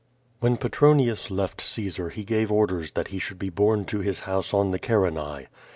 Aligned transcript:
Wlien 0.41 0.59
Petronius 0.59 1.29
left 1.29 1.61
Caesar 1.61 2.09
he 2.09 2.23
gave 2.23 2.51
orders 2.51 2.93
that 2.93 3.09
he 3.09 3.19
should 3.19 3.37
be 3.37 3.49
borne 3.51 3.85
to 3.85 3.99
his 3.99 4.21
house 4.21 4.51
on 4.51 4.71
the 4.71 4.79
Carinae. 4.79 5.45